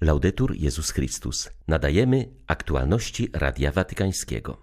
Laudetur 0.00 0.54
Jezus 0.56 0.90
Chrystus. 0.90 1.50
Nadajemy 1.68 2.28
aktualności 2.46 3.28
Radia 3.32 3.72
Watykańskiego. 3.72 4.56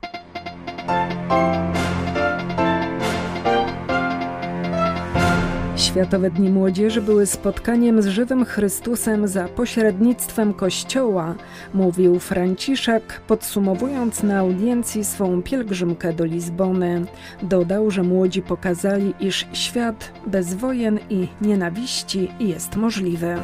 Światowe 5.76 6.32
Dni 6.32 6.50
Młodzieży 6.50 7.02
były 7.02 7.26
spotkaniem 7.26 8.02
z 8.02 8.08
żywym 8.08 8.46
Chrystusem 8.46 9.28
za 9.28 9.48
pośrednictwem 9.48 10.54
Kościoła, 10.54 11.36
mówił 11.74 12.20
Franciszek, 12.20 13.22
podsumowując 13.28 14.24
na 14.24 14.40
audiencji 14.40 15.06
swą 15.06 15.44
pielgrzymkę 15.44 16.14
do 16.14 16.26
Lizbony. 16.26 17.06
Dodał, 17.44 17.92
że 17.92 18.04
młodzi 18.04 18.42
pokazali, 18.42 19.14
iż 19.20 19.48
świat 19.54 20.12
bez 20.28 20.54
wojen 20.54 21.00
i 21.10 21.28
nienawiści 21.42 22.32
jest 22.40 22.76
możliwy. 22.76 23.38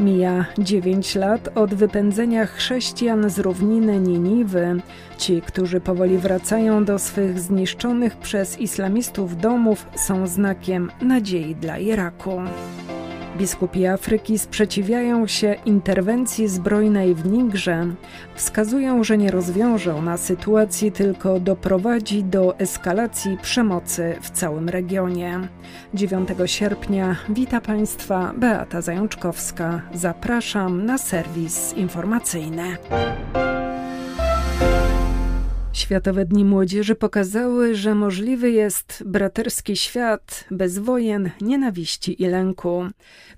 Mija 0.00 0.44
dziewięć 0.58 1.14
lat 1.14 1.48
od 1.54 1.74
wypędzenia 1.74 2.46
chrześcijan 2.46 3.30
z 3.30 3.38
równiny 3.38 4.00
Niniwy. 4.00 4.80
Ci, 5.18 5.42
którzy 5.42 5.80
powoli 5.80 6.18
wracają 6.18 6.84
do 6.84 6.98
swych 6.98 7.40
zniszczonych 7.40 8.16
przez 8.16 8.58
islamistów 8.58 9.36
domów, 9.36 9.86
są 9.96 10.26
znakiem 10.26 10.90
nadziei 11.02 11.54
dla 11.54 11.78
Iraku. 11.78 12.40
Biskupi 13.40 13.86
Afryki 13.86 14.38
sprzeciwiają 14.38 15.26
się 15.26 15.56
interwencji 15.66 16.48
zbrojnej 16.48 17.14
w 17.14 17.26
Nigrze. 17.26 17.86
Wskazują, 18.34 19.04
że 19.04 19.18
nie 19.18 19.30
rozwiąże 19.30 19.94
ona 19.94 20.16
sytuacji, 20.16 20.92
tylko 20.92 21.40
doprowadzi 21.40 22.24
do 22.24 22.58
eskalacji 22.58 23.38
przemocy 23.42 24.16
w 24.22 24.30
całym 24.30 24.68
regionie. 24.68 25.40
9 25.94 26.28
sierpnia 26.46 27.16
wita 27.28 27.60
Państwa 27.60 28.32
Beata 28.36 28.80
Zajączkowska. 28.80 29.82
Zapraszam 29.94 30.86
na 30.86 30.98
serwis 30.98 31.72
informacyjny. 31.76 32.76
Światowe 35.72 36.24
Dni 36.24 36.44
Młodzieży 36.44 36.94
pokazały, 36.94 37.74
że 37.74 37.94
możliwy 37.94 38.50
jest 38.50 39.02
braterski 39.06 39.76
świat 39.76 40.44
bez 40.50 40.78
wojen, 40.78 41.30
nienawiści 41.40 42.22
i 42.22 42.26
lęku. 42.26 42.84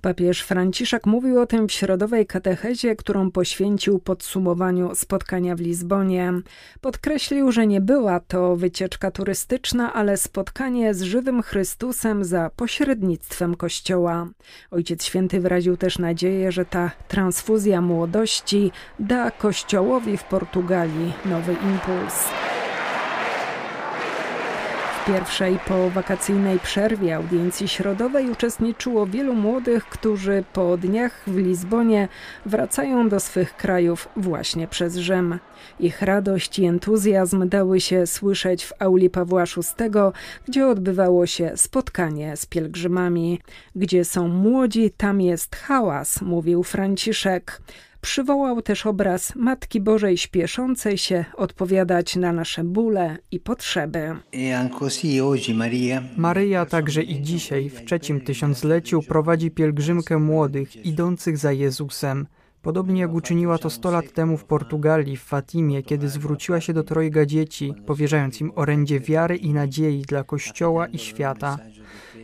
Papież 0.00 0.42
Franciszek 0.42 1.06
mówił 1.06 1.40
o 1.40 1.46
tym 1.46 1.68
w 1.68 1.72
środowej 1.72 2.26
katechezie, 2.26 2.96
którą 2.96 3.30
poświęcił 3.30 3.98
podsumowaniu 3.98 4.94
spotkania 4.94 5.56
w 5.56 5.60
Lizbonie. 5.60 6.32
Podkreślił, 6.80 7.52
że 7.52 7.66
nie 7.66 7.80
była 7.80 8.20
to 8.20 8.56
wycieczka 8.56 9.10
turystyczna, 9.10 9.92
ale 9.92 10.16
spotkanie 10.16 10.94
z 10.94 11.02
żywym 11.02 11.42
Chrystusem 11.42 12.24
za 12.24 12.50
pośrednictwem 12.56 13.54
Kościoła. 13.54 14.28
Ojciec 14.70 15.04
Święty 15.04 15.40
wyraził 15.40 15.76
też 15.76 15.98
nadzieję, 15.98 16.52
że 16.52 16.64
ta 16.64 16.90
transfuzja 17.08 17.80
młodości 17.80 18.70
da 18.98 19.30
Kościołowi 19.30 20.16
w 20.16 20.24
Portugalii 20.24 21.12
nowy 21.24 21.52
impuls. 21.52 22.31
W 25.02 25.06
pierwszej 25.06 25.58
powakacyjnej 25.68 26.58
przerwie 26.58 27.16
audiencji 27.16 27.68
środowej 27.68 28.30
uczestniczyło 28.30 29.06
wielu 29.06 29.34
młodych, 29.34 29.84
którzy 29.84 30.44
po 30.52 30.76
dniach 30.76 31.22
w 31.26 31.36
Lizbonie 31.36 32.08
wracają 32.46 33.08
do 33.08 33.20
swych 33.20 33.56
krajów 33.56 34.08
właśnie 34.16 34.68
przez 34.68 34.96
Rzym. 34.96 35.38
Ich 35.80 36.02
radość 36.02 36.58
i 36.58 36.64
entuzjazm 36.64 37.48
dały 37.48 37.80
się 37.80 38.06
słyszeć 38.06 38.64
w 38.64 38.72
auli 38.78 39.10
Pawła 39.10 39.44
VI, 39.44 39.90
gdzie 40.48 40.66
odbywało 40.66 41.26
się 41.26 41.52
spotkanie 41.56 42.36
z 42.36 42.46
pielgrzymami. 42.46 43.40
Gdzie 43.76 44.04
są 44.04 44.28
młodzi, 44.28 44.90
tam 44.90 45.20
jest 45.20 45.56
hałas, 45.56 46.22
mówił 46.22 46.62
Franciszek. 46.62 47.60
Przywołał 48.02 48.62
też 48.62 48.86
obraz 48.86 49.36
Matki 49.36 49.80
Bożej 49.80 50.16
śpieszącej 50.16 50.98
się 50.98 51.24
odpowiadać 51.36 52.16
na 52.16 52.32
nasze 52.32 52.64
bóle 52.64 53.18
i 53.30 53.40
potrzeby. 53.40 54.16
Maryja 56.16 56.66
także 56.66 57.02
i 57.02 57.22
dzisiaj, 57.22 57.70
w 57.70 57.84
trzecim 57.84 58.20
tysiącleciu, 58.20 59.02
prowadzi 59.02 59.50
pielgrzymkę 59.50 60.18
młodych, 60.18 60.86
idących 60.86 61.38
za 61.38 61.52
Jezusem. 61.52 62.26
Podobnie 62.62 63.00
jak 63.00 63.12
uczyniła 63.12 63.58
to 63.58 63.70
100 63.70 63.90
lat 63.90 64.12
temu 64.12 64.36
w 64.36 64.44
Portugalii, 64.44 65.16
w 65.16 65.22
Fatimie, 65.22 65.82
kiedy 65.82 66.08
zwróciła 66.08 66.60
się 66.60 66.72
do 66.72 66.82
trojga 66.82 67.26
dzieci, 67.26 67.74
powierzając 67.86 68.40
im 68.40 68.52
orędzie 68.54 69.00
wiary 69.00 69.36
i 69.36 69.52
nadziei 69.52 70.02
dla 70.02 70.24
Kościoła 70.24 70.86
i 70.86 70.98
świata. 70.98 71.58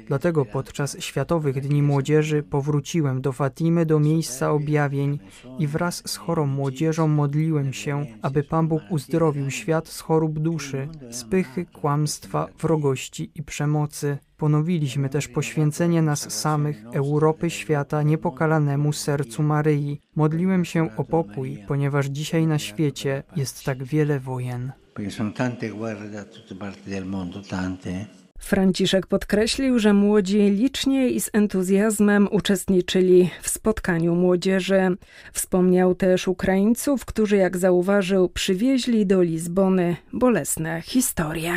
Dlatego 0.08 0.44
podczas 0.44 0.96
Światowych 1.00 1.60
Dni 1.60 1.82
Młodzieży 1.82 2.42
powróciłem 2.42 3.20
do 3.20 3.32
Fatimy, 3.32 3.86
do 3.86 4.00
miejsca 4.00 4.50
objawień 4.50 5.19
i 5.58 5.66
wraz 5.66 6.02
z 6.06 6.16
chorą 6.16 6.46
młodzieżą 6.46 7.08
modliłem 7.08 7.72
się, 7.72 8.06
aby 8.22 8.42
Pan 8.42 8.69
Bóg 8.69 8.82
uzdrowił 8.91 9.50
świat 9.50 9.88
z 9.88 10.00
chorób 10.00 10.38
duszy, 10.38 10.88
z 11.10 11.24
pychy, 11.24 11.66
kłamstwa, 11.66 12.46
wrogości 12.58 13.30
i 13.34 13.42
przemocy. 13.42 14.19
Ponowiliśmy 14.36 15.08
też 15.08 15.28
poświęcenie 15.28 16.02
nas 16.02 16.32
samych, 16.32 16.84
Europy, 16.92 17.50
świata, 17.50 18.02
niepokalanemu 18.02 18.92
sercu 18.92 19.42
Maryi. 19.42 20.00
Modliłem 20.16 20.64
się 20.64 20.96
o 20.96 21.04
pokój, 21.04 21.58
ponieważ 21.69 22.06
dzisiaj 22.06 22.46
na 22.46 22.58
świecie 22.58 23.22
jest 23.36 23.64
tak 23.64 23.84
wiele 23.84 24.20
wojen. 24.20 24.72
Perché 24.94 25.10
sono 25.10 25.30
tante 25.30 25.69
guerre 25.69 26.10
da 26.10 26.25
tutte 26.25 26.54
parti 26.54 26.90
del 26.90 27.04
mondo, 27.04 27.42
tante. 27.42 28.06
Franciszek 28.38 29.06
podkreślił, 29.06 29.78
że 29.78 29.93
młodzi 29.93 30.38
licznie 30.38 31.09
i 31.09 31.21
z 31.21 31.31
entuzjazmem 31.32 32.28
uczestniczyli 32.31 33.31
w 33.43 33.49
spotkaniu 33.49 34.15
młodzieży. 34.15 34.97
Wspomniał 35.32 35.94
też 35.94 36.28
Ukraińców, 36.28 37.04
którzy, 37.04 37.37
jak 37.37 37.56
zauważył, 37.56 38.28
przywieźli 38.28 39.06
do 39.06 39.22
Lizbony 39.22 39.97
bolesne 40.12 40.82
historie. 40.82 41.53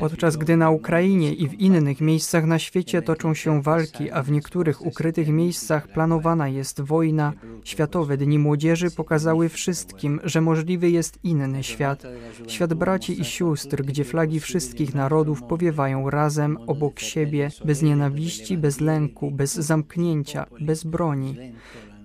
Podczas 0.00 0.36
gdy 0.36 0.56
na 0.56 0.70
Ukrainie 0.70 1.32
i 1.32 1.48
w 1.48 1.60
innych 1.60 2.00
miejscach 2.00 2.44
na 2.46 2.58
świecie 2.58 3.02
toczą 3.02 3.34
się 3.34 3.62
walki, 3.62 4.10
a 4.10 4.22
w 4.22 4.30
niektórych 4.30 4.86
ukrytych 4.86 5.28
miejscach 5.28 5.88
planowana 5.88 6.48
jest 6.48 6.80
wojna, 6.80 7.32
Światowe 7.64 8.16
Dni 8.16 8.38
Młodzieży 8.38 8.90
pokazały 8.90 9.48
wszystkim, 9.48 10.20
że 10.24 10.40
możliwy 10.40 10.90
jest 10.90 11.18
inny 11.24 11.62
świat. 11.62 12.02
Świat 12.48 12.74
braci 12.74 13.20
i 13.20 13.24
sióstr, 13.24 13.82
gdzie 13.82 14.04
flagi 14.04 14.40
wszystkich 14.40 14.94
narodów 14.94 15.42
powiewają 15.42 16.10
razem 16.10 16.58
obok 16.66 17.00
siebie, 17.00 17.50
bez 17.64 17.82
nienawiści, 17.82 18.58
bez 18.58 18.80
lęku, 18.80 19.30
bez 19.30 19.54
zamknięcia, 19.54 20.46
bez 20.60 20.84
broni. 20.84 21.36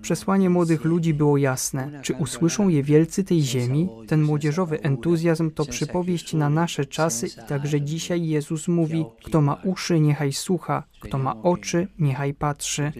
Przesłanie 0.02 0.50
młodych 0.50 0.84
ludzi 0.84 1.14
było 1.14 1.36
jasne. 1.36 2.00
Czy 2.02 2.14
usłyszą 2.14 2.68
je 2.68 2.82
wielcy 2.82 3.24
tej 3.24 3.42
ziemi? 3.42 3.88
Ten 4.06 4.22
młodzieżowy 4.22 4.82
entuzjazm 4.82 5.50
to 5.50 5.64
przypowieść 5.64 6.34
na 6.34 6.50
nasze 6.50 6.84
czasy 6.84 7.26
i 7.26 7.48
także 7.48 7.80
dzisiaj 7.80 8.26
Jezus 8.26 8.68
mówi: 8.68 9.04
Kto 9.24 9.40
ma 9.40 9.54
uszy, 9.64 10.00
niechaj 10.00 10.32
słucha, 10.32 10.82
kto 11.00 11.18
ma 11.18 11.42
oczy, 11.42 11.88
niechaj 11.98 12.34
patrzy. 12.34 12.92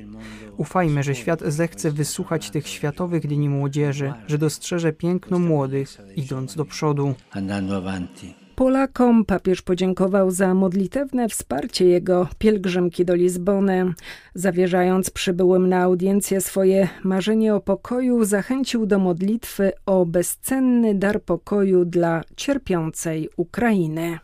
Ufajmy, 0.57 1.03
że 1.03 1.15
świat 1.15 1.41
zechce 1.47 1.91
wysłuchać 1.91 2.51
tych 2.51 2.69
światowych 2.69 3.27
dni 3.27 3.49
młodzieży, 3.49 4.13
że 4.27 4.39
dostrzeże 4.39 4.93
piękno 4.93 5.39
młodych, 5.39 5.99
idąc 6.17 6.57
do 6.57 6.65
przodu. 6.65 7.15
Polakom 8.61 9.25
papież 9.25 9.63
podziękował 9.63 10.31
za 10.31 10.55
modlitewne 10.55 11.29
wsparcie 11.29 11.85
jego 11.85 12.29
pielgrzymki 12.39 13.05
do 13.05 13.15
Lizbony. 13.15 13.95
Zawierzając 14.35 15.11
przybyłym 15.11 15.69
na 15.69 15.83
audiencję 15.83 16.41
swoje 16.41 16.89
marzenie 17.05 17.55
o 17.55 17.61
pokoju, 17.61 18.25
zachęcił 18.25 18.87
do 18.87 18.99
modlitwy 18.99 19.73
o 19.87 20.07
bezcenny 20.07 20.95
dar 20.95 21.23
pokoju 21.23 21.85
dla 21.85 22.23
cierpiącej 22.37 23.29
Ukrainy. 23.37 24.19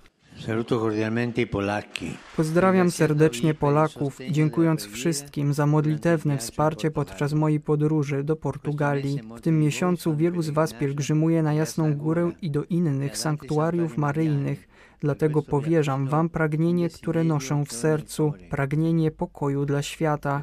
Pozdrawiam 2.37 2.91
serdecznie 2.91 3.55
Polaków, 3.55 4.19
dziękując 4.31 4.87
wszystkim 4.87 5.55
za 5.55 5.67
modlitewne 5.67 6.39
wsparcie 6.39 6.91
podczas 6.91 7.33
mojej 7.33 7.61
podróży 7.61 8.25
do 8.25 8.37
Portugalii. 8.37 9.21
W 9.37 9.41
tym 9.41 9.61
miesiącu 9.61 10.17
wielu 10.17 10.43
z 10.43 10.51
Was 10.51 10.73
pielgrzymuje 10.73 11.43
na 11.43 11.55
Jasną 11.55 11.95
Górę 11.95 12.33
i 12.43 12.51
do 12.51 12.65
innych 12.65 13.19
sanktuariów 13.19 13.97
maryjnych. 13.97 14.69
Dlatego 15.01 15.43
powierzam 15.43 16.09
Wam 16.09 16.29
pragnienie, 16.29 16.89
które 16.89 17.25
noszę 17.25 17.65
w 17.67 17.73
sercu, 17.73 18.33
pragnienie 18.51 19.11
pokoju 19.11 19.67
dla 19.67 19.83
świata. 19.83 20.43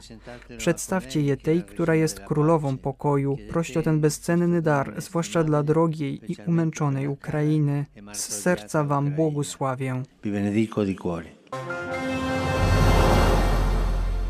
Przedstawcie 0.57 1.21
je 1.21 1.37
tej, 1.37 1.63
która 1.63 1.95
jest 1.95 2.19
królową 2.19 2.77
pokoju. 2.77 3.37
Proście 3.49 3.79
o 3.79 3.83
ten 3.83 3.99
bezcenny 3.99 4.61
dar, 4.61 4.93
zwłaszcza 4.97 5.43
dla 5.43 5.63
drogiej 5.63 6.31
i 6.31 6.35
umęczonej 6.47 7.07
Ukrainy. 7.07 7.85
Z 8.13 8.19
serca 8.19 8.83
Wam 8.83 9.11
błogosławię. 9.11 10.03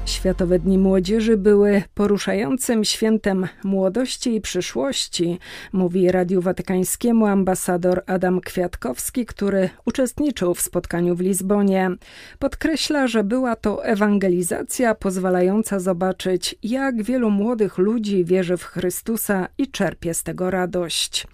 Światowe 0.06 0.60
Dni 0.60 0.78
Młodzieży 0.78 1.38
były 1.38 1.84
poruszającym 1.94 2.84
świętem 2.84 3.48
młodości 3.64 4.36
i 4.36 4.42
przyszłości, 4.42 5.40
mówi 5.74 6.12
Radiu 6.12 6.42
Watykańskiemu 6.42 7.26
ambasador 7.26 8.04
Adam 8.08 8.42
Kwiatkowski, 8.42 9.26
który 9.26 9.70
uczestniczył 9.86 10.54
w 10.54 10.62
spotkaniu 10.62 11.16
w 11.16 11.20
Lizbonie. 11.20 11.92
Podkreśla, 12.40 13.08
że 13.08 13.24
była 13.24 13.56
to 13.56 13.86
ewangelizacja 13.86 14.96
pozwalająca 14.96 15.80
zobaczyć, 15.80 16.56
jak 16.64 17.04
wielu 17.04 17.30
młodych 17.30 17.78
ludzi 17.78 18.26
wierzy 18.26 18.58
w 18.58 18.64
Chrystusa 18.64 19.48
i 19.58 19.68
czerpie 19.68 20.14
z 20.14 20.24
tego 20.24 20.52
radość. 20.52 21.28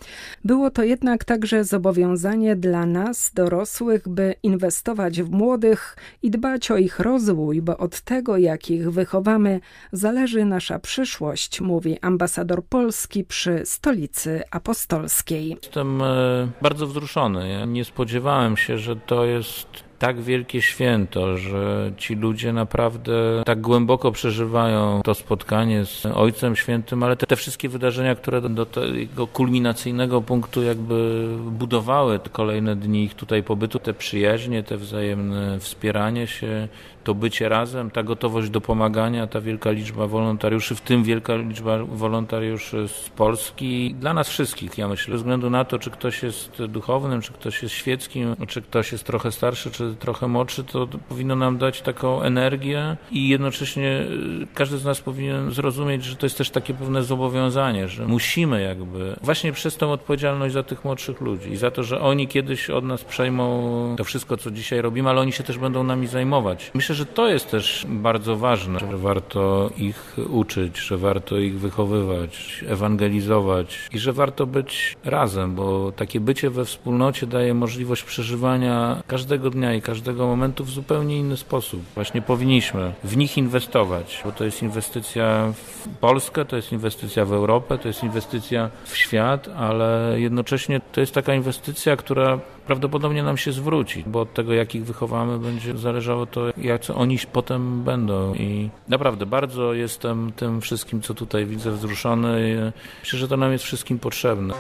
Było 0.45 0.71
to 0.71 0.83
jednak 0.83 1.25
także 1.25 1.63
zobowiązanie 1.63 2.55
dla 2.55 2.85
nas, 2.85 3.31
dorosłych, 3.33 4.07
by 4.07 4.35
inwestować 4.43 5.21
w 5.21 5.29
młodych 5.31 5.97
i 6.21 6.31
dbać 6.31 6.71
o 6.71 6.77
ich 6.77 6.99
rozwój, 6.99 7.61
bo 7.61 7.77
od 7.77 8.01
tego, 8.01 8.37
jak 8.37 8.58
jakich 8.59 8.91
wychowamy, 8.91 9.59
zależy 9.91 10.45
nasza 10.45 10.79
przyszłość, 10.79 11.61
mówi 11.61 11.99
ambasador 12.01 12.63
Polski 12.65 13.23
przy 13.23 13.61
stolicy 13.65 14.41
apostolskiej. 14.51 15.49
Jestem 15.49 16.01
e, 16.01 16.47
bardzo 16.61 16.87
wzruszony. 16.87 17.49
Ja 17.49 17.65
nie 17.65 17.85
spodziewałem 17.85 18.57
się, 18.57 18.77
że 18.77 18.95
to 18.95 19.25
jest 19.25 19.89
tak 19.99 20.21
wielkie 20.21 20.61
święto, 20.61 21.37
że 21.37 21.91
ci 21.97 22.15
ludzie 22.15 22.53
naprawdę 22.53 23.43
tak 23.45 23.61
głęboko 23.61 24.11
przeżywają 24.11 25.01
to 25.03 25.15
spotkanie 25.15 25.85
z 25.85 26.05
Ojcem 26.05 26.55
Świętym, 26.55 27.03
ale 27.03 27.15
te, 27.15 27.27
te 27.27 27.35
wszystkie 27.35 27.69
wydarzenia, 27.69 28.15
które 28.15 28.41
do, 28.41 28.65
tego 28.65 29.27
kulminacyjnego 29.27 30.21
punktu 30.21 30.63
jakby 30.63 31.27
budowały 31.51 32.19
kolejne 32.31 32.75
dni 32.75 33.03
ich 33.03 33.13
tutaj 33.15 33.43
pobytu, 33.43 33.79
te 33.79 33.93
przyjaźnie, 33.93 34.63
te 34.63 34.77
wzajemne 34.77 35.59
wspieranie 35.59 36.27
się, 36.27 36.67
to 37.09 37.15
bycie 37.15 37.49
razem, 37.49 37.91
ta 37.91 38.03
gotowość 38.03 38.49
do 38.49 38.61
pomagania, 38.61 39.27
ta 39.27 39.41
wielka 39.41 39.71
liczba 39.71 40.07
wolontariuszy, 40.07 40.75
w 40.75 40.81
tym 40.81 41.03
wielka 41.03 41.35
liczba 41.35 41.77
wolontariuszy 41.77 42.87
z 42.87 43.09
Polski, 43.09 43.95
dla 43.99 44.13
nas 44.13 44.29
wszystkich, 44.29 44.77
ja 44.77 44.87
myślę, 44.87 45.11
bez 45.11 45.21
względu 45.21 45.49
na 45.49 45.65
to, 45.65 45.79
czy 45.79 45.91
ktoś 45.91 46.23
jest 46.23 46.65
duchownym, 46.65 47.21
czy 47.21 47.33
ktoś 47.33 47.63
jest 47.63 47.75
świeckim, 47.75 48.35
czy 48.47 48.61
ktoś 48.61 48.91
jest 48.91 49.03
trochę 49.03 49.31
starszy, 49.31 49.71
czy 49.71 49.95
trochę 49.99 50.27
młodszy, 50.27 50.63
to 50.63 50.87
powinno 50.87 51.35
nam 51.35 51.57
dać 51.57 51.81
taką 51.81 52.21
energię 52.21 52.97
i 53.11 53.29
jednocześnie 53.29 54.01
y, 54.41 54.47
każdy 54.53 54.77
z 54.77 54.85
nas 54.85 55.01
powinien 55.01 55.51
zrozumieć, 55.51 56.03
że 56.03 56.15
to 56.15 56.25
jest 56.25 56.37
też 56.37 56.49
takie 56.49 56.73
pewne 56.73 57.03
zobowiązanie, 57.03 57.87
że 57.87 58.07
musimy 58.07 58.61
jakby 58.61 59.15
właśnie 59.21 59.51
przez 59.51 59.77
tą 59.77 59.91
odpowiedzialność 59.91 60.53
za 60.53 60.63
tych 60.63 60.85
młodszych 60.85 61.21
ludzi 61.21 61.51
i 61.51 61.57
za 61.57 61.71
to, 61.71 61.83
że 61.83 62.01
oni 62.01 62.27
kiedyś 62.27 62.69
od 62.69 62.83
nas 62.83 63.03
przejmą 63.03 63.95
to 63.97 64.03
wszystko, 64.03 64.37
co 64.37 64.51
dzisiaj 64.51 64.81
robimy, 64.81 65.09
ale 65.09 65.21
oni 65.21 65.31
się 65.31 65.43
też 65.43 65.57
będą 65.57 65.83
nami 65.83 66.07
zajmować. 66.07 66.71
Myślę, 66.73 66.95
że 66.99 67.05
to 67.05 67.27
jest 67.27 67.51
też 67.51 67.85
bardzo 67.89 68.35
ważne, 68.35 68.79
że 68.79 68.97
warto 68.97 69.69
ich 69.77 70.15
uczyć, 70.29 70.77
że 70.77 70.97
warto 70.97 71.37
ich 71.37 71.59
wychowywać, 71.59 72.63
ewangelizować 72.67 73.89
i 73.93 73.99
że 73.99 74.13
warto 74.13 74.45
być 74.45 74.95
razem, 75.05 75.55
bo 75.55 75.91
takie 75.91 76.19
bycie 76.19 76.49
we 76.49 76.65
wspólnocie 76.65 77.27
daje 77.27 77.53
możliwość 77.53 78.03
przeżywania 78.03 79.03
każdego 79.07 79.49
dnia 79.49 79.73
i 79.73 79.81
każdego 79.81 80.27
momentu 80.27 80.63
w 80.63 80.69
zupełnie 80.69 81.17
inny 81.17 81.37
sposób. 81.37 81.81
Właśnie 81.95 82.21
powinniśmy 82.21 82.93
w 83.03 83.17
nich 83.17 83.37
inwestować, 83.37 84.21
bo 84.25 84.31
to 84.31 84.43
jest 84.45 84.63
inwestycja 84.63 85.53
w 85.53 85.87
Polskę, 85.87 86.45
to 86.45 86.55
jest 86.55 86.71
inwestycja 86.71 87.25
w 87.25 87.33
Europę, 87.33 87.77
to 87.77 87.87
jest 87.87 88.03
inwestycja 88.03 88.69
w 88.85 88.97
świat, 88.97 89.49
ale 89.57 90.15
jednocześnie 90.17 90.81
to 90.91 91.01
jest 91.01 91.13
taka 91.13 91.33
inwestycja, 91.33 91.95
która 91.95 92.39
prawdopodobnie 92.67 93.23
nam 93.23 93.37
się 93.37 93.51
zwróci, 93.51 94.03
bo 94.07 94.21
od 94.21 94.33
tego, 94.33 94.53
jak 94.53 94.75
ich 94.75 94.85
wychowamy, 94.85 95.39
będzie 95.39 95.77
zależało 95.77 96.25
to, 96.25 96.41
jak 96.57 96.78
oni 96.95 97.17
potem 97.31 97.83
będą. 97.83 98.33
I 98.35 98.69
naprawdę 98.87 99.25
bardzo 99.25 99.73
jestem 99.73 100.31
tym 100.31 100.61
wszystkim, 100.61 101.01
co 101.01 101.13
tutaj 101.13 101.45
widzę, 101.45 101.71
wzruszony. 101.71 102.71
Myślę, 102.99 103.19
że 103.19 103.27
to 103.27 103.37
nam 103.37 103.51
jest 103.51 103.63
wszystkim 103.63 103.99
potrzebne. 103.99 104.53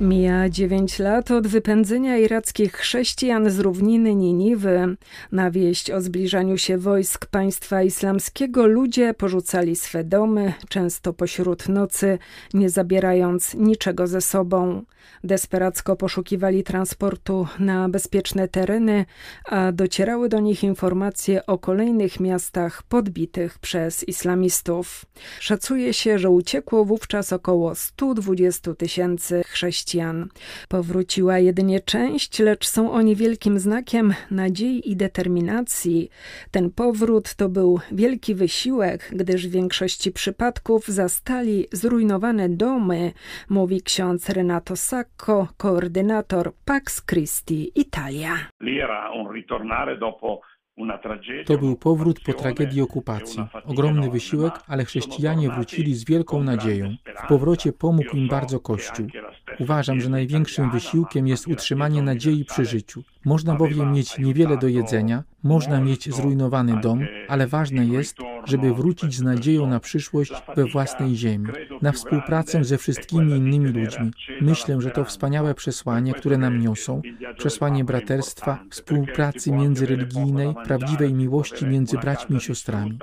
Mija 0.00 0.48
dziewięć 0.48 0.98
lat 0.98 1.30
od 1.30 1.46
wypędzenia 1.46 2.18
irackich 2.18 2.72
chrześcijan 2.72 3.50
z 3.50 3.60
równiny 3.60 4.14
Niniwy. 4.14 4.96
Na 5.32 5.50
wieść 5.50 5.90
o 5.90 6.00
zbliżaniu 6.00 6.58
się 6.58 6.78
wojsk 6.78 7.26
państwa 7.26 7.82
islamskiego 7.82 8.66
ludzie 8.66 9.14
porzucali 9.14 9.76
swe 9.76 10.04
domy, 10.04 10.52
często 10.68 11.12
pośród 11.12 11.68
nocy, 11.68 12.18
nie 12.54 12.70
zabierając 12.70 13.54
niczego 13.54 14.06
ze 14.06 14.20
sobą. 14.20 14.82
Desperacko 15.24 15.96
poszukiwali 15.96 16.64
transportu 16.64 17.46
na 17.58 17.88
bezpieczne 17.88 18.48
tereny, 18.48 19.04
a 19.44 19.72
docierały 19.72 20.28
do 20.28 20.40
nich 20.40 20.64
informacje 20.64 21.46
o 21.46 21.58
kolejnych 21.58 22.20
miastach 22.20 22.82
podbitych 22.82 23.58
przez 23.58 24.08
islamistów. 24.08 25.04
Szacuje 25.40 25.94
się, 25.94 26.18
że 26.18 26.30
uciekło 26.30 26.84
wówczas 26.84 27.32
około 27.32 27.74
120 27.74 28.74
tysięcy 28.74 29.42
chrześcijan. 29.46 29.84
Powróciła 30.68 31.38
jedynie 31.38 31.80
część, 31.80 32.38
lecz 32.38 32.66
są 32.68 32.92
oni 32.92 33.16
wielkim 33.16 33.58
znakiem 33.58 34.14
nadziei 34.30 34.90
i 34.90 34.96
determinacji. 34.96 36.10
Ten 36.50 36.70
powrót 36.70 37.34
to 37.34 37.48
był 37.48 37.80
wielki 37.92 38.34
wysiłek, 38.34 39.10
gdyż 39.12 39.48
w 39.48 39.50
większości 39.50 40.12
przypadków 40.12 40.86
zastali 40.86 41.66
zrujnowane 41.72 42.48
domy, 42.48 43.12
mówi 43.50 43.82
ksiądz 43.82 44.28
Renato 44.28 44.76
Sacco, 44.76 45.48
koordynator 45.56 46.52
Pax 46.64 47.06
Christi 47.06 47.80
Italia. 47.80 48.34
To 51.46 51.58
był 51.58 51.76
powrót 51.76 52.20
po 52.20 52.32
tragedii 52.32 52.82
okupacji. 52.82 53.44
Ogromny 53.64 54.10
wysiłek, 54.10 54.54
ale 54.66 54.84
chrześcijanie 54.84 55.50
wrócili 55.50 55.94
z 55.94 56.04
wielką 56.04 56.42
nadzieją. 56.42 56.96
W 57.24 57.28
powrocie 57.28 57.72
pomógł 57.72 58.16
im 58.16 58.28
bardzo 58.28 58.60
Kościół. 58.60 59.06
Uważam, 59.58 60.00
że 60.00 60.08
największym 60.08 60.70
wysiłkiem 60.70 61.26
jest 61.26 61.48
utrzymanie 61.48 62.02
nadziei 62.02 62.44
przy 62.44 62.64
życiu. 62.64 63.02
Można 63.24 63.54
bowiem 63.54 63.92
mieć 63.92 64.18
niewiele 64.18 64.56
do 64.56 64.68
jedzenia, 64.68 65.22
można 65.42 65.80
mieć 65.80 66.14
zrujnowany 66.14 66.80
dom, 66.80 67.00
ale 67.28 67.46
ważne 67.46 67.86
jest, 67.86 68.16
żeby 68.46 68.74
wrócić 68.74 69.14
z 69.14 69.22
nadzieją 69.22 69.66
na 69.66 69.80
przyszłość 69.80 70.32
we 70.56 70.64
własnej 70.64 71.16
ziemi, 71.16 71.48
na 71.82 71.92
współpracę 71.92 72.64
ze 72.64 72.78
wszystkimi 72.78 73.32
innymi 73.32 73.68
ludźmi. 73.68 74.10
Myślę, 74.40 74.80
że 74.80 74.90
to 74.90 75.04
wspaniałe 75.04 75.54
przesłanie, 75.54 76.14
które 76.14 76.38
nam 76.38 76.60
niosą, 76.60 77.02
przesłanie 77.38 77.84
braterstwa, 77.84 78.64
współpracy 78.70 79.52
międzyreligijnej, 79.52 80.54
prawdziwej 80.64 81.14
miłości 81.14 81.66
między 81.66 81.98
braćmi 81.98 82.36
i 82.36 82.40
siostrami. 82.40 82.98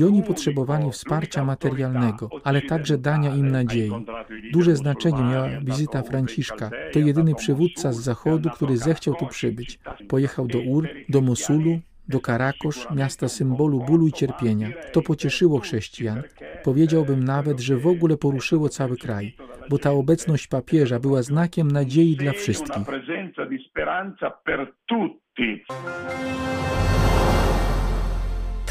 I 0.00 0.04
oni 0.04 0.22
potrzebowali 0.22 0.90
wsparcia 0.90 1.44
materialnego, 1.44 2.28
ale 2.44 2.62
także 2.62 2.98
dania 2.98 3.34
im 3.34 3.50
nadziei. 3.50 3.92
Duże 4.52 4.76
znaczenie 4.76 5.22
miała 5.22 5.48
wizyta 5.62 6.02
Franciszka. 6.02 6.70
To 6.92 6.98
jedyny 6.98 7.34
przywódca 7.34 7.92
z 7.92 7.96
Zachodu, 7.96 8.50
który 8.50 8.76
zechciał 8.76 9.14
tu 9.14 9.26
przybyć. 9.26 9.78
Pojechał 10.08 10.46
do 10.46 10.58
Ur, 10.58 10.88
do 11.08 11.20
Mosulu, 11.20 11.80
do 12.08 12.20
Karakosz, 12.20 12.90
miasta 12.90 13.28
symbolu 13.28 13.78
bólu 13.80 14.06
i 14.06 14.12
cierpienia. 14.12 14.68
To 14.92 15.02
pocieszyło 15.02 15.60
chrześcijan. 15.60 16.22
Powiedziałbym 16.64 17.24
nawet, 17.24 17.60
że 17.60 17.76
w 17.76 17.86
ogóle 17.86 18.16
poruszyło 18.16 18.68
cały 18.68 18.96
kraj, 18.96 19.36
bo 19.70 19.78
ta 19.78 19.90
obecność 19.90 20.46
papieża 20.46 20.98
była 20.98 21.22
znakiem 21.22 21.70
nadziei 21.70 22.16
dla 22.16 22.32
wszystkich. 22.32 22.86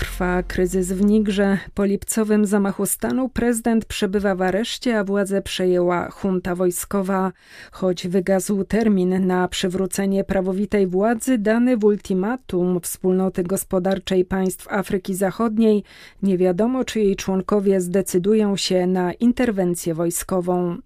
Trwa 0.04 0.44
kryzys 0.44 0.92
w 0.92 1.06
Nigrze. 1.06 1.58
Po 1.74 1.86
lipcowym 1.86 2.46
zamachu 2.46 2.86
stanu 2.86 3.30
prezydent 3.30 3.86
przebywa 3.86 4.36
w 4.36 4.42
areszcie, 4.42 5.00
a 5.00 5.04
władzę 5.04 5.42
przejęła 5.42 6.10
junta 6.24 6.56
wojskowa. 6.56 7.32
Choć 7.72 8.08
wygasł 8.08 8.64
termin 8.64 9.28
na 9.28 9.48
przywrócenie 9.48 10.24
prawowitej 10.24 10.88
władzy 10.88 11.38
dany 11.38 11.78
w 11.78 11.84
ultimatum 11.84 12.80
Wspólnoty 12.82 13.44
Gospodarczej 13.44 14.26
Państw 14.26 14.68
Afryki 14.72 15.16
Zachodniej, 15.16 15.84
nie 16.24 16.38
wiadomo, 16.38 16.86
czy 16.86 17.00
jej 17.00 17.16
członkowie 17.16 17.82
zdecydują 17.82 18.58
się 18.58 18.88
na 18.88 19.14
interwencję 19.14 19.94
wojskową. 19.94 20.78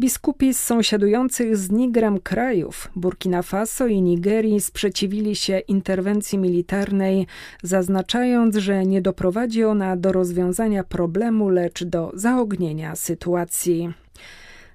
Biskupi 0.00 0.54
z 0.54 0.60
sąsiadujących 0.60 1.56
z 1.56 1.70
Nigrem 1.70 2.20
krajów, 2.20 2.90
Burkina 2.96 3.42
Faso 3.42 3.86
i 3.86 4.02
Nigerii, 4.02 4.60
sprzeciwili 4.60 5.36
się 5.36 5.58
interwencji 5.58 6.38
militarnej, 6.38 7.26
zaznaczając, 7.62 8.59
że 8.60 8.86
nie 8.86 9.02
doprowadzi 9.02 9.64
ona 9.64 9.96
do 9.96 10.12
rozwiązania 10.12 10.84
problemu, 10.84 11.48
lecz 11.48 11.84
do 11.84 12.10
zaognienia 12.14 12.96
sytuacji. 12.96 13.92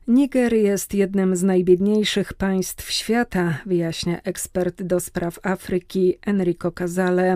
Niger 0.08 0.54
jest 0.54 0.94
jednym 0.94 1.36
z 1.36 1.44
najbiedniejszych 1.44 2.34
państw 2.34 2.92
świata, 2.92 3.58
wyjaśnia 3.66 4.22
ekspert 4.22 4.84
do 4.84 5.00
spraw 5.00 5.40
Afryki 5.44 6.14
Enrico 6.28 6.72
Casale. 6.72 7.36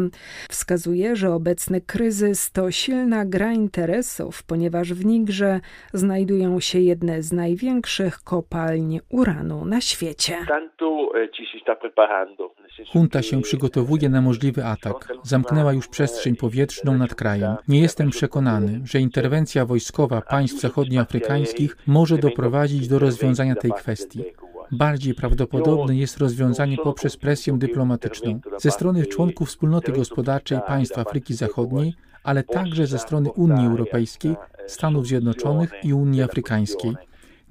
Wskazuje, 0.49 1.15
że 1.15 1.33
obecny 1.33 1.81
kryzys 1.81 2.51
to 2.51 2.71
silna 2.71 3.25
gra 3.25 3.51
interesów, 3.53 4.43
ponieważ 4.43 4.93
w 4.93 5.05
Nigrze 5.05 5.59
znajdują 5.93 6.59
się 6.59 6.79
jedne 6.79 7.21
z 7.23 7.33
największych 7.33 8.19
kopalń 8.23 8.99
uranu 9.09 9.65
na 9.65 9.81
świecie. 9.81 10.37
Tanto 10.47 11.11
ci 11.33 11.45
si 11.45 11.59
sta 11.59 11.75
preparando 11.75 12.49
Junta 12.95 13.21
się 13.21 13.41
przygotowuje 13.41 14.09
na 14.09 14.21
możliwy 14.21 14.65
atak. 14.65 15.07
Zamknęła 15.23 15.73
już 15.73 15.87
przestrzeń 15.87 16.35
powietrzną 16.35 16.97
nad 16.97 17.15
krajem. 17.15 17.55
Nie 17.67 17.79
jestem 17.79 18.09
przekonany, 18.09 18.81
że 18.83 18.99
interwencja 18.99 19.65
wojskowa 19.65 20.21
państw 20.21 20.61
zachodnioafrykańskich 20.61 21.77
może 21.87 22.17
doprowadzić 22.17 22.87
do 22.87 22.99
rozwiązania 22.99 23.55
tej 23.55 23.71
kwestii. 23.71 24.23
Bardziej 24.71 25.13
prawdopodobne 25.13 25.95
jest 25.95 26.17
rozwiązanie 26.17 26.77
poprzez 26.77 27.17
presję 27.17 27.57
dyplomatyczną 27.57 28.39
ze 28.57 28.71
strony 28.71 29.05
członków 29.05 29.47
wspólnoty 29.49 29.91
gospodarczej 29.91 30.59
państw 30.67 30.97
Afryki 30.97 31.33
Zachodniej, 31.33 31.93
ale 32.23 32.43
także 32.43 32.87
ze 32.87 32.99
strony 32.99 33.31
Unii 33.31 33.67
Europejskiej, 33.67 34.35
Stanów 34.67 35.07
Zjednoczonych 35.07 35.71
i 35.83 35.93
Unii 35.93 36.21
Afrykańskiej. 36.21 36.95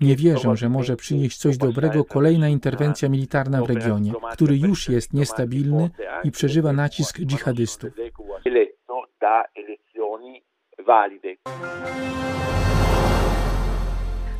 Nie 0.00 0.16
wierzę, 0.16 0.56
że 0.56 0.68
może 0.68 0.96
przynieść 0.96 1.38
coś 1.38 1.58
dobrego 1.58 2.04
kolejna 2.04 2.48
interwencja 2.48 3.08
militarna 3.08 3.62
w 3.62 3.68
regionie, 3.68 4.12
który 4.32 4.56
już 4.56 4.88
jest 4.88 5.12
niestabilny 5.12 5.90
i 6.24 6.30
przeżywa 6.30 6.72
nacisk 6.72 7.18
dżihadystów. 7.20 7.90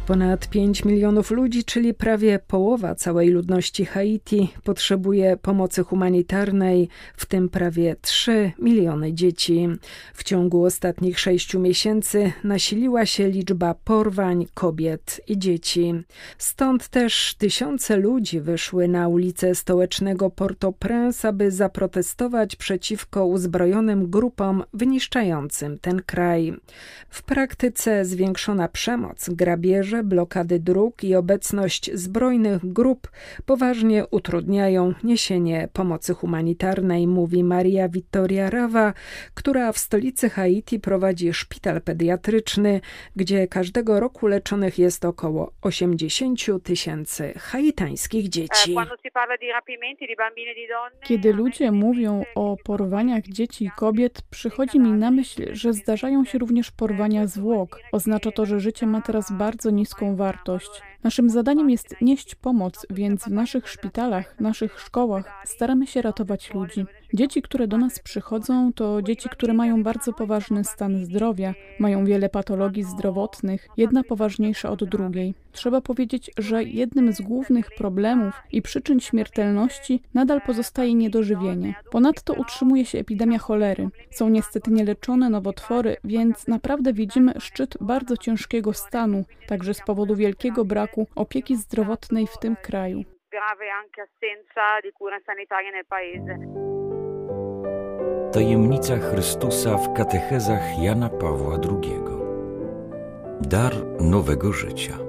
Ponad 0.09 0.49
5 0.49 0.85
milionów 0.85 1.31
ludzi, 1.31 1.65
czyli 1.65 1.95
prawie 1.95 2.39
połowa 2.39 2.95
całej 2.95 3.29
ludności 3.29 3.85
Haiti, 3.85 4.53
potrzebuje 4.65 5.37
pomocy 5.37 5.85
humanitarnej, 5.85 6.89
w 7.17 7.27
tym 7.27 7.49
prawie 7.49 7.97
3 8.01 8.53
miliony 8.59 9.13
dzieci. 9.13 9.69
W 10.15 10.25
ciągu 10.25 10.65
ostatnich 10.65 11.21
sześciu 11.21 11.61
miesięcy 11.61 12.33
nasiliła 12.45 13.07
się 13.07 13.29
liczba 13.29 13.75
porwań 13.75 14.47
kobiet 14.55 15.21
i 15.27 15.39
dzieci. 15.39 15.95
Stąd 16.39 16.89
też 16.89 17.35
tysiące 17.39 17.97
ludzi 17.97 18.41
wyszły 18.41 18.89
na 18.89 19.09
ulice 19.09 19.55
stołecznego 19.55 20.31
Port-au-Prince, 20.31 21.29
aby 21.29 21.51
zaprotestować 21.51 22.57
przeciwko 22.57 23.27
uzbrojonym 23.27 24.11
grupom 24.11 24.65
wyniszczającym 24.73 25.79
ten 25.79 26.03
kraj. 26.03 26.55
W 27.09 27.23
praktyce 27.23 28.05
zwiększona 28.05 28.69
przemoc, 28.69 29.31
grabieże, 29.31 29.98
blokady 30.03 30.59
dróg 30.59 31.05
i 31.05 31.15
obecność 31.15 31.91
zbrojnych 31.95 32.73
grup 32.73 33.11
poważnie 33.47 34.07
utrudniają 34.11 34.95
niesienie 35.05 35.69
pomocy 35.73 36.15
humanitarnej, 36.15 37.07
mówi 37.07 37.45
Maria 37.45 37.89
Vittoria 37.89 38.51
Rawa, 38.51 38.93
która 39.35 39.73
w 39.73 39.79
stolicy 39.79 40.31
Haiti 40.31 40.81
prowadzi 40.81 41.33
szpital 41.33 41.81
pediatryczny, 41.83 42.81
gdzie 43.17 43.47
każdego 43.47 44.01
roku 44.01 44.27
leczonych 44.27 44.79
jest 44.79 45.05
około 45.05 45.53
80 45.63 46.41
tysięcy 46.63 47.33
haitańskich 47.37 48.29
dzieci. 48.29 48.77
Kiedy 51.03 51.33
ludzie 51.33 51.73
mówią 51.73 52.25
o 52.35 52.57
porwaniach 52.65 53.25
dzieci 53.25 53.65
i 53.65 53.71
kobiet, 53.77 54.23
przychodzi 54.31 54.81
mi 54.81 54.93
na 54.93 55.11
myśl, 55.11 55.55
że 55.55 55.73
zdarzają 55.73 56.25
się 56.25 56.39
również 56.39 56.71
porwania 56.71 57.27
zwłok. 57.27 57.81
Oznacza 57.93 58.31
to, 58.33 58.47
że 58.47 58.61
życie 58.61 58.87
ma 58.87 59.01
teraz 59.01 59.33
bardzo 59.33 59.71
niską 59.71 59.88
niską 59.89 60.17
wartość. 60.17 60.83
Naszym 61.05 61.31
zadaniem 61.31 61.71
jest 61.71 61.95
nieść 62.01 62.35
pomoc, 62.35 62.87
więc 62.91 63.25
w 63.25 63.31
naszych 63.31 63.69
szpitalach, 63.69 64.41
naszych 64.41 64.81
szkołach 64.81 65.43
staramy 65.45 65.87
się 65.87 66.03
ratować 66.03 66.55
ludzi. 66.55 66.87
Dzieci, 67.15 67.43
które 67.43 67.69
do 67.69 67.79
nas 67.79 67.99
przychodzą, 67.99 68.73
to 68.73 69.03
dzieci, 69.03 69.29
które 69.29 69.55
mają 69.55 69.83
bardzo 69.83 70.13
poważny 70.13 70.65
stan 70.65 71.05
zdrowia, 71.05 71.55
mają 71.81 72.05
wiele 72.05 72.29
patologii 72.29 72.83
zdrowotnych, 72.85 73.69
jedna 73.77 74.03
poważniejsza 74.03 74.71
od 74.71 74.85
drugiej. 74.85 75.35
Trzeba 75.59 75.81
powiedzieć, 75.81 76.31
że 76.39 76.63
jednym 76.63 77.13
z 77.13 77.21
głównych 77.21 77.71
problemów 77.71 78.43
i 78.53 78.63
przyczyn 78.63 79.01
śmiertelności 79.01 80.03
nadal 80.15 80.41
pozostaje 80.41 80.95
niedożywienie. 80.95 81.75
Ponadto 81.91 82.35
utrzymuje 82.35 82.85
się 82.85 82.99
epidemia 82.99 83.39
cholery. 83.39 83.89
Są 84.11 84.29
niestety 84.29 84.71
nieleczone 84.71 85.31
nowotwory, 85.31 85.97
więc 86.05 86.49
naprawdę 86.49 86.93
widzimy 86.93 87.33
szczyt 87.39 87.77
bardzo 87.81 88.17
ciężkiego 88.17 88.73
stanu, 88.73 89.25
także 89.49 89.75
z 89.75 89.81
powodu 89.81 90.17
wielkiego 90.17 90.65
braku 90.65 91.07
opieki 91.17 91.57
zdrowotnej 91.57 92.27
w 92.27 92.39
tym 92.39 92.57
kraju. 92.57 93.05
Tajemnica 98.33 98.97
Chrystusa 98.97 99.77
w 99.77 99.93
katechezach 99.93 100.83
Jana 100.83 101.09
Pawła 101.09 101.55
II. 101.55 102.01
Dar 103.41 103.73
nowego 104.01 104.53
życia. 104.53 105.08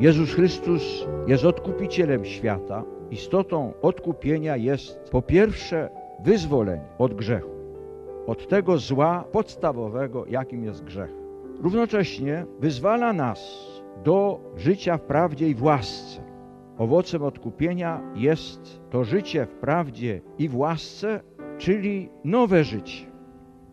Jezus 0.00 0.34
Chrystus 0.34 1.06
jest 1.26 1.44
odkupicielem 1.44 2.24
świata. 2.24 2.84
Istotą 3.10 3.72
odkupienia 3.82 4.56
jest 4.56 5.10
po 5.10 5.22
pierwsze 5.22 5.90
wyzwolenie 6.24 6.84
od 6.98 7.14
grzechu, 7.14 7.50
od 8.26 8.48
tego 8.48 8.78
zła 8.78 9.24
podstawowego, 9.32 10.26
jakim 10.26 10.64
jest 10.64 10.84
grzech. 10.84 11.10
Równocześnie 11.62 12.46
wyzwala 12.60 13.12
nas 13.12 13.66
do 14.04 14.40
życia 14.56 14.96
w 14.96 15.02
prawdzie 15.02 15.48
i 15.48 15.54
w 15.54 15.62
łasce. 15.62 16.22
Owocem 16.78 17.22
odkupienia 17.22 18.00
jest 18.14 18.80
to 18.90 19.04
życie 19.04 19.46
w 19.46 19.54
prawdzie 19.54 20.20
i 20.38 20.48
w 20.48 20.56
łasce, 20.56 21.20
czyli 21.58 22.08
nowe 22.24 22.64
życie. 22.64 23.06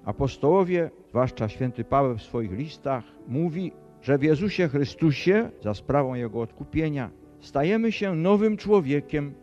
Apostołowie, 0.06 0.92
zwłaszcza 1.10 1.50
święty 1.50 1.84
Paweł 1.84 2.18
w 2.18 2.22
swoich 2.22 2.52
listach, 2.52 3.04
mówi, 3.28 3.72
że 4.02 4.18
w 4.18 4.24
Jezusie 4.24 4.68
Chrystusie, 4.68 5.50
za 5.62 5.74
sprawą 5.74 6.14
Jego 6.14 6.42
odkupienia, 6.42 7.10
stajemy 7.40 7.92
się 7.92 8.16
nowym 8.16 8.58
człowiekiem 8.58 9.34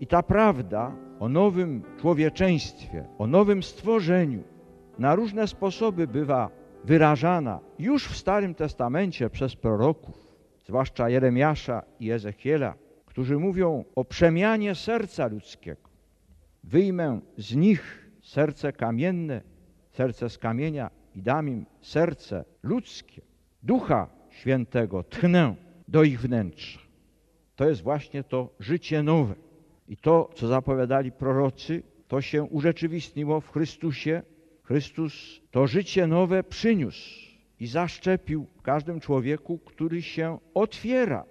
i 0.00 0.06
ta 0.06 0.22
prawda 0.22 0.92
o 1.20 1.28
nowym 1.28 1.82
człowieczeństwie, 2.00 3.04
o 3.18 3.26
nowym 3.26 3.62
stworzeniu 3.62 4.42
na 4.98 5.14
różne 5.14 5.46
sposoby 5.46 6.06
bywa 6.06 6.50
wyrażana 6.84 7.60
już 7.78 8.08
w 8.08 8.16
Starym 8.16 8.54
Testamencie 8.54 9.30
przez 9.30 9.56
proroków, 9.56 10.26
zwłaszcza 10.66 11.08
Jeremiasza 11.08 11.82
i 12.00 12.10
Ezechiela, 12.10 12.74
którzy 13.06 13.38
mówią 13.38 13.84
o 13.96 14.04
przemianie 14.04 14.74
serca 14.74 15.26
ludzkiego. 15.26 15.88
Wyjmę 16.64 17.20
z 17.36 17.56
nich 17.56 18.10
serce 18.22 18.72
kamienne, 18.72 19.40
serce 19.90 20.30
z 20.30 20.38
kamienia 20.38 20.90
i 21.14 21.22
dam 21.22 21.48
im 21.48 21.66
serce 21.80 22.44
ludzkie. 22.62 23.27
Ducha 23.68 24.08
Świętego 24.30 25.02
tchnę 25.02 25.54
do 25.88 26.02
ich 26.02 26.20
wnętrza. 26.20 26.80
To 27.56 27.68
jest 27.68 27.82
właśnie 27.82 28.24
to 28.24 28.48
życie 28.60 29.02
nowe. 29.02 29.34
I 29.88 29.96
to, 29.96 30.30
co 30.34 30.48
zapowiadali 30.48 31.12
prorocy, 31.12 31.82
to 32.08 32.20
się 32.20 32.42
urzeczywistniło 32.42 33.40
w 33.40 33.50
Chrystusie. 33.50 34.22
Chrystus 34.62 35.40
to 35.50 35.66
życie 35.66 36.06
nowe 36.06 36.44
przyniósł 36.44 37.10
i 37.60 37.66
zaszczepił 37.66 38.46
w 38.56 38.62
każdym 38.62 39.00
człowieku, 39.00 39.58
który 39.58 40.02
się 40.02 40.38
otwiera 40.54 41.24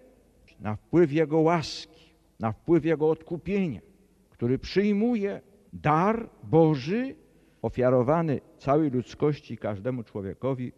na 0.59 0.75
wpływ 0.75 1.11
Jego 1.11 1.39
łaski, 1.39 2.13
na 2.39 2.51
wpływ 2.51 2.85
Jego 2.85 3.09
odkupienia, 3.09 3.81
który 4.29 4.59
przyjmuje 4.59 5.41
dar 5.73 6.29
Boży 6.43 7.15
ofiarowany 7.61 8.41
całej 8.57 8.91
ludzkości 8.91 9.57
każdemu 9.57 10.03
człowiekowi 10.03 10.71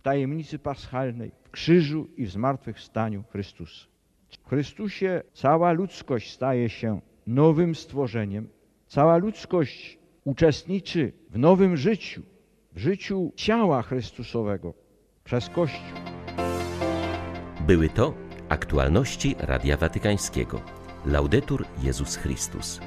w 0.00 0.02
tajemnicy 0.02 0.58
paschalnej, 0.58 1.32
w 1.44 1.50
krzyżu 1.50 2.08
i 2.16 2.26
w 2.26 2.30
zmartwychwstaniu 2.30 3.24
Chrystusa. 3.32 3.86
W 4.28 4.48
Chrystusie 4.48 5.22
cała 5.32 5.72
ludzkość 5.72 6.32
staje 6.32 6.68
się 6.68 7.00
nowym 7.26 7.74
stworzeniem, 7.74 8.48
cała 8.86 9.16
ludzkość 9.16 9.98
uczestniczy 10.24 11.12
w 11.30 11.38
nowym 11.38 11.76
życiu, 11.76 12.22
w 12.72 12.78
życiu 12.78 13.32
ciała 13.36 13.82
Chrystusowego 13.82 14.74
przez 15.24 15.48
Kościół. 15.48 15.98
Były 17.66 17.88
to 17.88 18.14
aktualności 18.48 19.36
Radia 19.38 19.76
Watykańskiego. 19.76 20.60
Laudetur 21.06 21.64
Jezus 21.82 22.16
Chrystus. 22.16 22.80